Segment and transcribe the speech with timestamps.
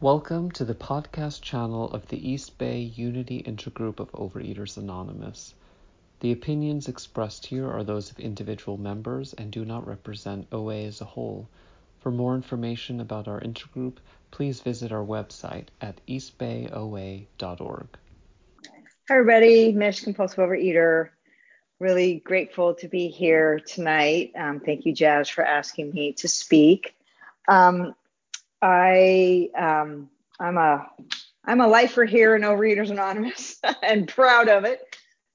[0.00, 5.54] Welcome to the podcast channel of the East Bay Unity Intergroup of Overeaters Anonymous.
[6.18, 11.00] The opinions expressed here are those of individual members and do not represent OA as
[11.00, 11.48] a whole.
[12.00, 13.98] For more information about our intergroup,
[14.32, 17.86] please visit our website at eastbayoa.org.
[19.08, 19.72] Hi, everybody.
[19.72, 21.10] Mish, compulsive overeater.
[21.78, 24.32] Really grateful to be here tonight.
[24.34, 26.96] Um, thank you, Jazz, for asking me to speak.
[27.46, 27.94] Um,
[28.64, 30.08] I um,
[30.40, 30.86] I'm a
[31.44, 34.80] I'm a lifer here in Overeaters Anonymous and proud of it.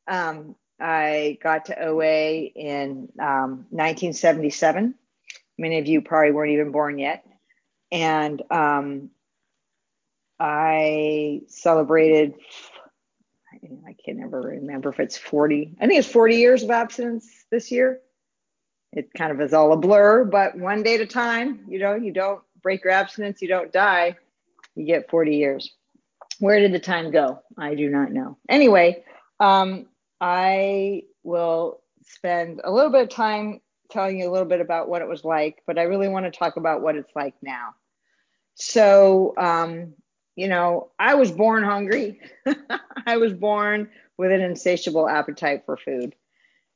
[0.07, 4.95] Um, I got to OA in um, 1977.
[5.59, 7.23] Many of you probably weren't even born yet,
[7.91, 9.11] and um,
[10.39, 12.33] I celebrated.
[13.53, 15.75] I can never remember if it's 40.
[15.79, 17.99] I think it's 40 years of abstinence this year.
[18.91, 21.65] It kind of is all a blur, but one day at a time.
[21.67, 24.15] You know, you don't break your abstinence, you don't die,
[24.75, 25.73] you get 40 years.
[26.39, 27.41] Where did the time go?
[27.57, 28.37] I do not know.
[28.47, 29.03] Anyway,
[29.39, 29.87] um,
[30.21, 35.01] I will spend a little bit of time telling you a little bit about what
[35.01, 37.73] it was like, but I really want to talk about what it's like now.
[38.55, 39.93] So, um,
[40.35, 42.21] you know, I was born hungry.
[43.05, 46.15] I was born with an insatiable appetite for food.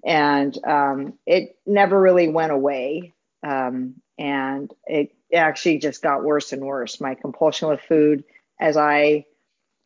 [0.06, 3.14] And um, it never really went away.
[3.46, 7.02] Um, and it actually just got worse and worse.
[7.02, 8.24] My compulsion with food
[8.60, 9.26] as I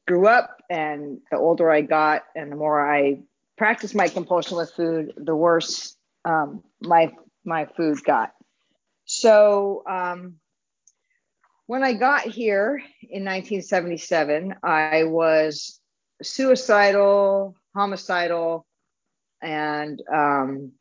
[0.07, 3.19] grew up and the older I got and the more I
[3.57, 8.33] practiced my compulsion with food, the worse um, my my food got.
[9.05, 10.35] So um,
[11.65, 15.79] when I got here in 1977, I was
[16.21, 18.65] suicidal, homicidal,
[19.41, 20.71] and um,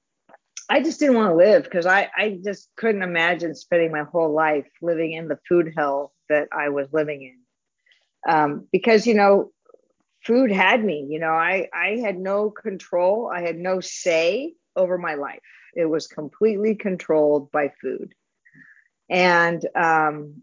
[0.69, 4.33] I just didn't want to live because I, I just couldn't imagine spending my whole
[4.33, 8.33] life living in the food hell that I was living in.
[8.33, 9.53] Um, because, you know,
[10.25, 14.99] food had me, you know, I, I had no control, I had no say over
[14.99, 15.39] my life.
[15.75, 18.13] It was completely controlled by food.
[19.09, 20.43] And um,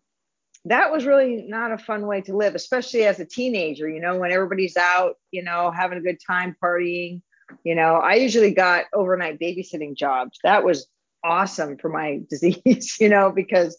[0.66, 4.18] that was really not a fun way to live, especially as a teenager, you know,
[4.18, 7.22] when everybody's out, you know, having a good time partying
[7.64, 10.40] you know, I usually got overnight babysitting jobs.
[10.44, 10.88] That was
[11.24, 13.78] awesome for my disease, you know, because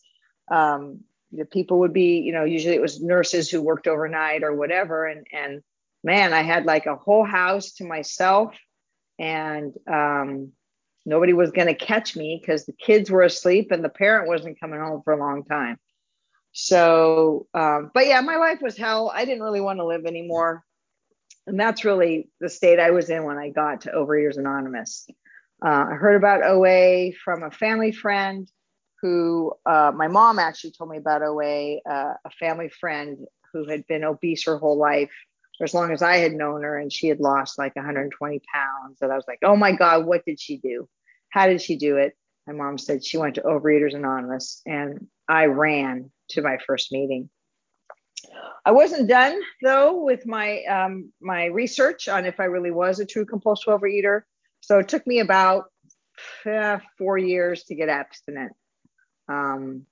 [0.51, 1.01] um,
[1.33, 5.07] the people would be, you know, usually it was nurses who worked overnight or whatever.
[5.07, 5.63] And, and
[6.03, 8.55] man, I had like a whole house to myself
[9.19, 10.53] and um,
[11.05, 14.61] nobody was going to catch me because the kids were asleep and the parent wasn't
[14.61, 15.79] coming home for a long time.
[16.53, 19.11] So, um, but yeah, my life was hell.
[19.13, 20.65] I didn't really want to live anymore
[21.47, 25.07] and that's really the state I was in when I got to Overeaters Anonymous.
[25.65, 28.51] Uh, I heard about OA from a family friend
[29.03, 33.87] who, uh, my mom actually told me about OA, uh, a family friend who had
[33.87, 35.13] been obese her whole life,
[35.59, 38.99] for as long as I had known her, and she had lost like 120 pounds.
[39.01, 40.89] And I was like, oh my God, what did she do?
[41.29, 42.17] How did she do it?
[42.47, 47.29] My mom said she went to Overeaters Anonymous, and I ran to my first meeting.
[48.65, 53.07] I wasn't done though with my um, my research on if I really was a
[53.07, 54.23] true compulsive overeater.
[54.61, 55.67] So it took me about
[56.47, 58.53] uh, four years to get abstinent.
[59.29, 59.87] Um,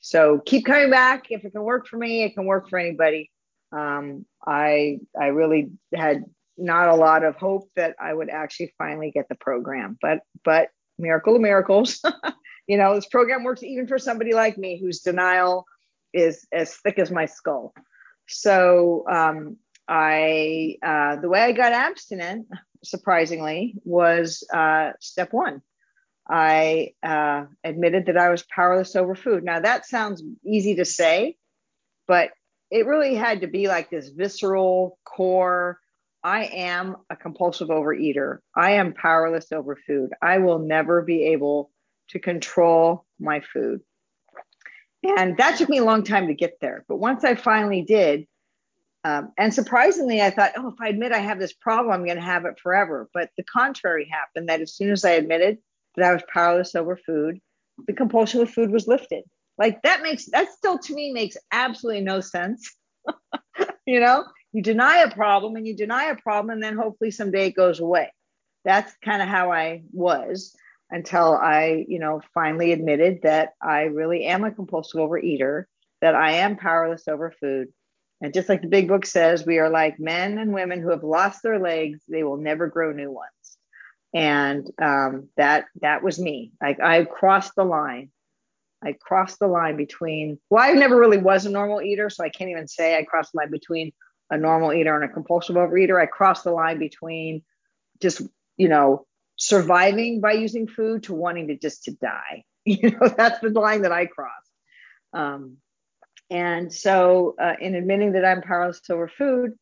[0.00, 1.26] so keep coming back.
[1.30, 3.30] If it can work for me, it can work for anybody.
[3.72, 6.24] Um, I I really had
[6.56, 10.68] not a lot of hope that I would actually finally get the program, but but
[10.98, 12.02] miracle of miracles,
[12.66, 15.64] you know, this program works even for somebody like me whose denial
[16.12, 17.74] is as thick as my skull.
[18.26, 19.56] So um,
[19.88, 22.46] I, uh, the way I got abstinent,
[22.84, 25.62] surprisingly, was uh, step one.
[26.28, 29.44] I uh, admitted that I was powerless over food.
[29.44, 31.36] Now that sounds easy to say,
[32.06, 32.30] but
[32.70, 35.80] it really had to be like this visceral core.
[36.22, 38.38] I am a compulsive overeater.
[38.54, 40.10] I am powerless over food.
[40.20, 41.70] I will never be able
[42.10, 43.80] to control my food.
[45.02, 46.84] And that took me a long time to get there.
[46.88, 48.26] But once I finally did,
[49.04, 52.16] um, and surprisingly, I thought, oh, if I admit I have this problem, I'm going
[52.16, 53.08] to have it forever.
[53.14, 55.58] But the contrary happened that as soon as I admitted
[55.96, 57.40] that I was powerless over food,
[57.86, 59.24] the compulsion with food was lifted.
[59.56, 62.74] Like that makes, that still to me makes absolutely no sense.
[63.86, 67.46] you know, you deny a problem and you deny a problem, and then hopefully someday
[67.46, 68.12] it goes away.
[68.64, 70.54] That's kind of how I was
[70.90, 75.64] until I, you know, finally admitted that I really am a compulsive overeater,
[76.00, 77.68] that I am powerless over food.
[78.20, 81.04] And just like the big book says, we are like men and women who have
[81.04, 83.30] lost their legs, they will never grow new ones.
[84.14, 86.52] And um, that that was me.
[86.60, 88.10] Like I crossed the line.
[88.82, 92.28] I crossed the line between, well, I never really was a normal eater, so I
[92.28, 93.92] can't even say I crossed the line between
[94.30, 96.00] a normal eater and a compulsive overeater.
[96.00, 97.42] I crossed the line between
[98.00, 98.22] just,
[98.56, 99.06] you know,
[99.48, 102.44] surviving by using food to wanting to just to die.
[102.64, 104.52] You know, that's the line that I crossed.
[105.14, 105.56] Um,
[106.28, 109.52] and so, uh, in admitting that I'm powerless over food,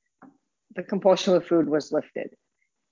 [0.75, 2.31] the compulsion with food was lifted.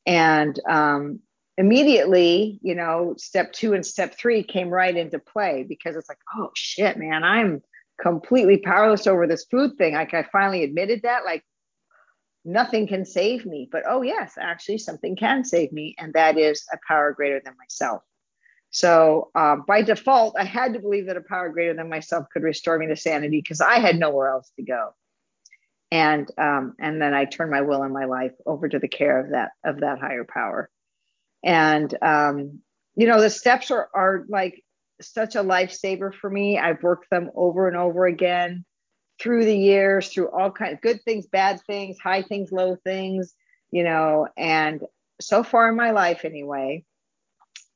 [0.06, 1.20] And um,
[1.58, 6.18] immediately, you know, step two and step three came right into play because it's like,
[6.36, 7.62] oh shit, man, I'm
[8.00, 9.94] completely powerless over this food thing.
[9.94, 11.42] Like I finally admitted that, like
[12.44, 13.68] nothing can save me.
[13.70, 17.54] But oh yes, actually something can save me, and that is a power greater than
[17.58, 18.02] myself.
[18.70, 22.42] So uh, by default, I had to believe that a power greater than myself could
[22.42, 24.94] restore me to sanity because I had nowhere else to go.
[25.92, 29.20] And um, and then I turned my will and my life over to the care
[29.20, 30.70] of that of that higher power.
[31.44, 32.60] And, um,
[32.96, 34.64] you know, the steps are, are like
[35.00, 36.58] such a lifesaver for me.
[36.58, 38.64] I've worked them over and over again
[39.20, 43.34] through the years, through all kinds of good things, bad things, high things, low things,
[43.70, 44.82] you know, and
[45.20, 46.84] so far in my life anyway,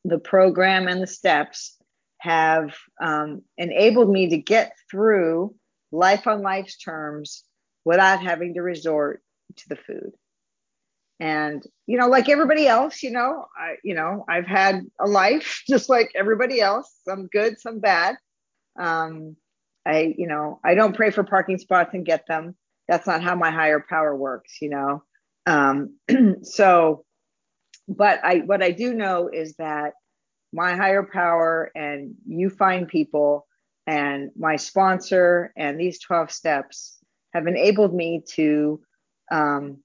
[0.04, 1.76] the program and the steps
[2.18, 5.54] have um, enabled me to get through
[5.92, 7.44] life on life's terms
[7.84, 9.22] without having to resort
[9.56, 10.12] to the food.
[11.20, 15.64] And you know like everybody else you know i you know i've had a life
[15.68, 18.16] just like everybody else some good some bad.
[18.78, 19.36] Um
[19.88, 22.54] i you know i don't pray for parking spots and get them
[22.86, 25.02] that's not how my higher power works you know
[25.46, 25.96] um
[26.42, 27.04] so
[27.88, 29.94] but i what i do know is that
[30.52, 33.46] my higher power and you find people
[33.86, 36.98] and my sponsor and these 12 steps
[37.32, 38.80] have enabled me to
[39.30, 39.78] um,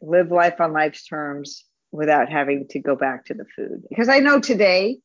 [0.00, 3.82] live life on life's terms without having to go back to the food.
[3.88, 4.98] Because I know today,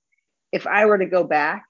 [0.51, 1.63] if I were to go back,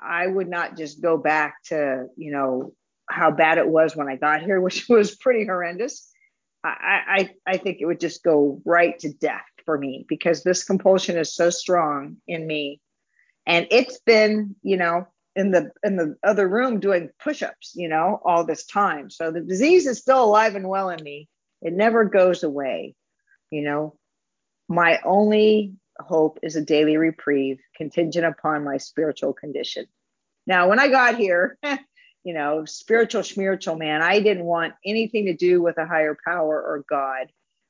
[0.00, 2.72] I would not just go back to, you know,
[3.08, 6.10] how bad it was when I got here, which was pretty horrendous.
[6.62, 10.64] I, I, I think it would just go right to death for me because this
[10.64, 12.80] compulsion is so strong in me.
[13.46, 15.06] And it's been, you know,
[15.36, 19.10] in the in the other room doing push-ups, you know, all this time.
[19.10, 21.28] So the disease is still alive and well in me
[21.64, 22.94] it never goes away.
[23.50, 23.96] You know,
[24.68, 29.86] my only hope is a daily reprieve contingent upon my spiritual condition.
[30.46, 31.58] Now, when I got here,
[32.24, 36.60] you know, spiritual spiritual man, I didn't want anything to do with a higher power
[36.60, 37.28] or God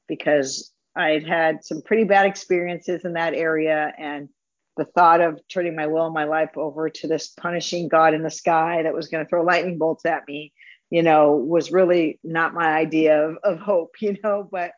[0.08, 3.92] because I'd had some pretty bad experiences in that area.
[3.98, 4.28] And
[4.76, 8.22] the thought of turning my will and my life over to this punishing God in
[8.22, 10.52] the sky that was going to throw lightning bolts at me
[10.94, 14.48] you know, was really not my idea of, of hope, you know.
[14.48, 14.70] But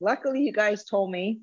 [0.00, 1.40] luckily, you guys told me,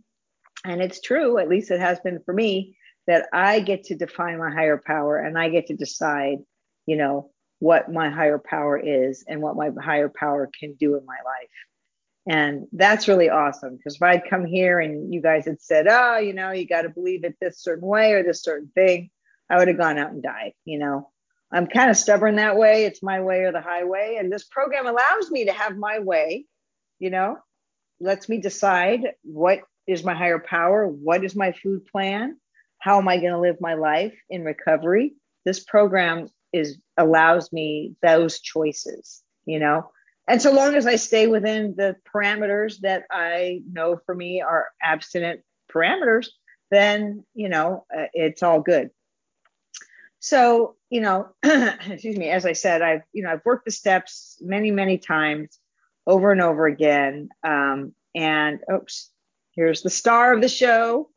[0.65, 2.77] and it's true, at least it has been for me,
[3.07, 6.39] that I get to define my higher power and I get to decide,
[6.85, 11.05] you know, what my higher power is and what my higher power can do in
[11.05, 11.49] my life.
[12.27, 16.17] And that's really awesome because if I'd come here and you guys had said, oh,
[16.17, 19.09] you know, you got to believe it this certain way or this certain thing,
[19.49, 21.09] I would have gone out and died, you know.
[21.51, 22.85] I'm kind of stubborn that way.
[22.85, 24.15] It's my way or the highway.
[24.17, 26.45] And this program allows me to have my way,
[26.99, 27.37] you know,
[27.99, 32.37] lets me decide what is my higher power, what is my food plan,
[32.79, 35.13] how am I going to live my life in recovery.
[35.45, 39.91] This program is allows me those choices, you know.
[40.27, 44.67] And so long as I stay within the parameters that I know for me are
[44.81, 45.41] abstinent
[45.73, 46.27] parameters,
[46.69, 48.91] then, you know, uh, it's all good.
[50.19, 54.37] So, you know, excuse me, as I said, I've, you know, I've worked the steps
[54.41, 55.57] many, many times
[56.05, 57.29] over and over again.
[57.43, 59.09] Um, and oops,
[59.55, 61.09] here's the star of the show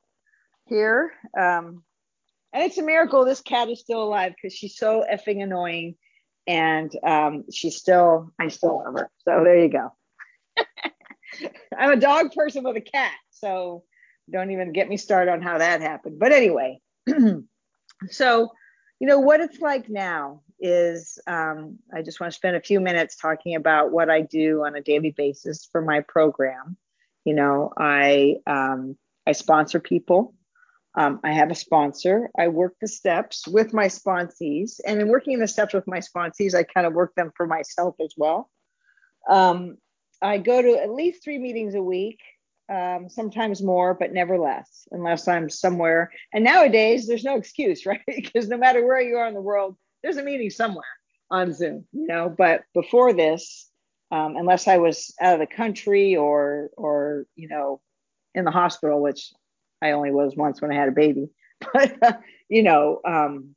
[0.66, 1.12] here.
[1.38, 1.82] Um,
[2.52, 5.96] and it's a miracle this cat is still alive because she's so effing annoying.
[6.46, 9.10] And um, she's still, I still love her.
[9.26, 9.92] So there you go.
[11.78, 13.14] I'm a dog person with a cat.
[13.30, 13.84] So
[14.30, 16.18] don't even get me started on how that happened.
[16.18, 16.80] But anyway,
[18.10, 18.52] so
[19.00, 22.80] you know what it's like now is um, i just want to spend a few
[22.80, 26.76] minutes talking about what i do on a daily basis for my program
[27.24, 30.34] you know i um, i sponsor people
[30.96, 35.38] um, i have a sponsor i work the steps with my sponsees and in working
[35.38, 38.50] the steps with my sponsees i kind of work them for myself as well
[39.28, 39.76] um,
[40.22, 42.20] i go to at least three meetings a week
[42.68, 46.10] um, sometimes more, but never less, unless I'm somewhere.
[46.32, 48.00] And nowadays, there's no excuse, right?
[48.06, 50.84] because no matter where you are in the world, there's a meeting somewhere
[51.30, 52.34] on Zoom, you know.
[52.36, 53.68] But before this,
[54.11, 57.80] um, unless I was out of the country or, or you know,
[58.34, 59.32] in the hospital, which
[59.82, 61.28] I only was once when I had a baby,
[61.73, 62.12] but uh,
[62.49, 63.54] you know, um,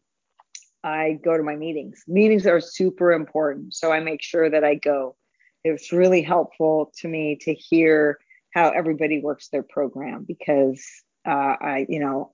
[0.83, 2.03] I go to my meetings.
[2.07, 3.73] Meetings are super important.
[3.73, 5.15] So I make sure that I go.
[5.63, 8.19] It's really helpful to me to hear
[8.53, 10.83] how everybody works their program because
[11.27, 12.33] uh, I, you know,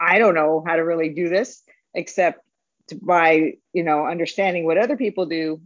[0.00, 1.62] I don't know how to really do this
[1.94, 2.40] except
[3.00, 5.60] by, you know, understanding what other people do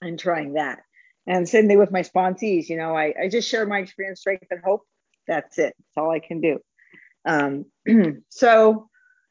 [0.00, 0.80] and trying that.
[1.26, 2.68] And same thing with my sponsees.
[2.68, 4.82] You know, I, I just share my experience, strength, and hope.
[5.26, 5.74] That's it.
[5.78, 6.58] That's all I can do.
[7.24, 7.66] Um,
[8.30, 8.88] so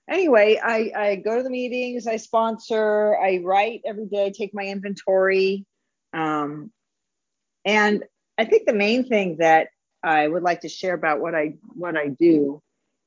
[0.09, 4.63] anyway, I, I go to the meetings, I sponsor, I write every day, take my
[4.63, 5.65] inventory.
[6.13, 6.71] Um,
[7.65, 8.03] and
[8.37, 9.69] I think the main thing that
[10.01, 12.61] I would like to share about what I what I do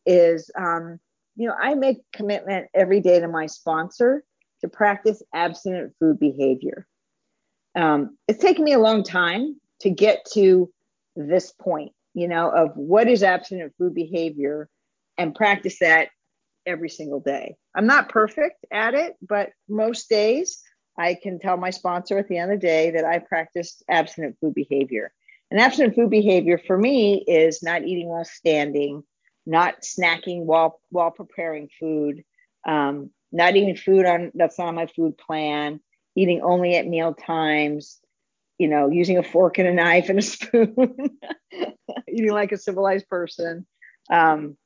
[0.04, 1.00] is um,
[1.36, 4.22] you know, I make commitment every day to my sponsor
[4.60, 6.86] to practice abstinent food behavior.
[7.74, 10.70] Um, it's taken me a long time to get to
[11.16, 14.68] this point, you know, of what is abstinent food behavior
[15.18, 16.08] and practice that
[16.66, 17.56] every single day.
[17.74, 20.62] I'm not perfect at it, but most days
[20.98, 24.36] I can tell my sponsor at the end of the day that I practiced abstinent
[24.40, 25.12] food behavior.
[25.50, 29.02] And abstinent food behavior for me is not eating while standing,
[29.44, 32.24] not snacking while while preparing food,
[32.66, 35.80] um, not eating food on that's not on my food plan,
[36.14, 38.00] eating only at meal times,
[38.58, 41.18] you know, using a fork and a knife and a spoon,
[42.08, 43.66] eating like a civilized person.
[44.10, 44.56] Um,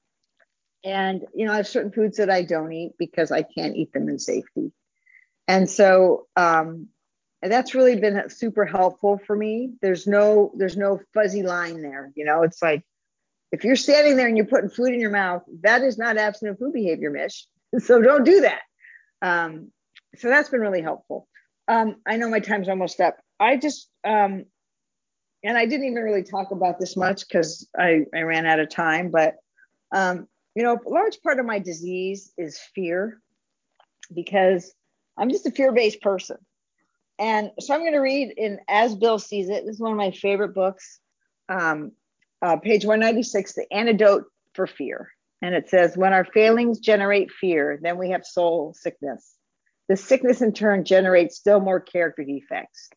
[0.84, 3.92] and you know, I have certain foods that I don't eat because I can't eat
[3.92, 4.72] them in safety.
[5.48, 6.88] And so um,
[7.42, 9.72] and that's really been super helpful for me.
[9.82, 12.10] There's no there's no fuzzy line there.
[12.14, 12.82] You know, it's like
[13.52, 16.58] if you're standing there and you're putting food in your mouth, that is not abstinent
[16.58, 17.46] food behavior, Mish.
[17.80, 18.62] So don't do that.
[19.20, 19.70] Um,
[20.16, 21.28] so that's been really helpful.
[21.68, 23.18] Um, I know my time's almost up.
[23.40, 24.44] I just um,
[25.46, 28.68] and I didn't even really talk about this much because I, I ran out of
[28.68, 29.36] time, but
[29.92, 33.20] um, you know, a large part of my disease is fear
[34.12, 34.74] because
[35.16, 36.38] I'm just a fear-based person.
[37.18, 39.64] And so I'm going to read in As Bill Sees It.
[39.64, 40.98] This is one of my favorite books.
[41.48, 41.92] Um,
[42.42, 45.10] uh, page 196, The Antidote for Fear.
[45.42, 49.35] And it says, When our failings generate fear, then we have soul sickness.
[49.88, 52.90] The sickness in turn generates still more character defects.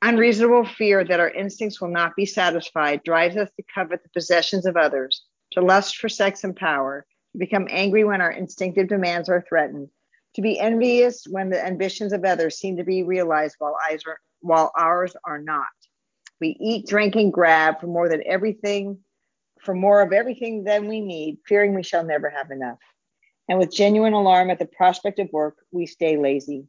[0.00, 4.64] Unreasonable fear that our instincts will not be satisfied drives us to covet the possessions
[4.64, 9.28] of others to lust for sex and power, to become angry when our instinctive demands
[9.28, 9.88] are threatened,
[10.34, 14.72] to be envious when the ambitions of others seem to be realized while, are, while
[14.78, 15.66] ours are not.
[16.40, 18.98] We eat, drink, and grab for more than everything,
[19.60, 22.78] for more of everything than we need, fearing we shall never have enough.
[23.48, 26.66] And with genuine alarm at the prospect of work, we stay lazy.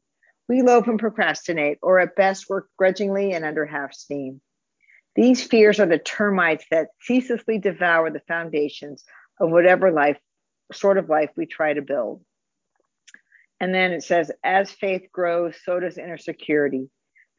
[0.47, 4.41] We loaf and procrastinate, or at best work grudgingly and under half steam.
[5.15, 9.03] These fears are the termites that ceaselessly devour the foundations
[9.39, 10.17] of whatever life,
[10.71, 12.23] sort of life we try to build.
[13.59, 16.89] And then it says, as faith grows, so does inner security.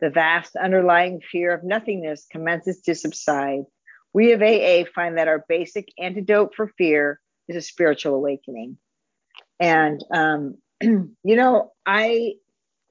[0.01, 3.65] The vast underlying fear of nothingness commences to subside.
[4.13, 8.79] We of AA find that our basic antidote for fear is a spiritual awakening.
[9.61, 12.35] And um, you know, I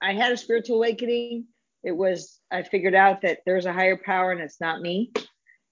[0.01, 1.45] I had a spiritual awakening.
[1.83, 5.11] It was i figured out that there's a higher power and it's not me.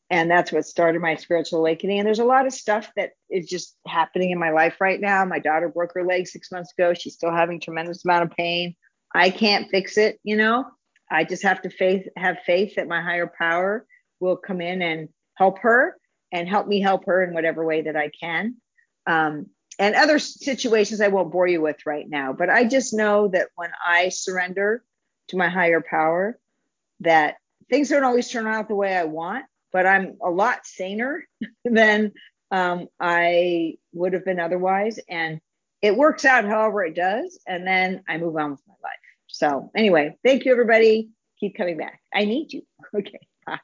[0.09, 1.99] And that's what started my spiritual awakening.
[1.99, 5.25] And there's a lot of stuff that is just happening in my life right now.
[5.25, 6.93] My daughter broke her leg six months ago.
[6.93, 8.75] She's still having tremendous amount of pain.
[9.13, 10.65] I can't fix it you know?
[11.11, 13.85] I just have to faith have faith that my higher power
[14.19, 15.97] will come in and help her
[16.31, 18.55] and help me help her in whatever way that i can.
[19.05, 19.47] Um,
[19.79, 23.47] and other situations i won't bore you with right now but i just know that
[23.55, 24.83] when i surrender
[25.27, 26.39] to my higher power
[27.01, 27.35] that
[27.69, 31.27] things don't always turn out the way I want, but I'm a lot saner
[31.65, 32.13] than
[32.51, 34.99] um, I would have been otherwise.
[35.09, 35.41] And
[35.81, 37.39] it works out however it does.
[37.47, 38.93] And then I move on with my life.
[39.27, 41.09] So, anyway, thank you, everybody.
[41.39, 42.01] Keep coming back.
[42.13, 42.63] I need you.
[42.95, 43.19] Okay.
[43.45, 43.59] Bye.